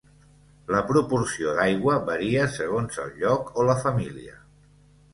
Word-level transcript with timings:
La 0.75 0.79
proporció 0.91 1.53
d'aigua 1.59 1.99
varia 2.09 2.49
segons 2.57 3.01
el 3.07 3.15
lloc 3.23 3.55
o 3.65 3.71
la 3.71 3.81
família. 3.87 4.39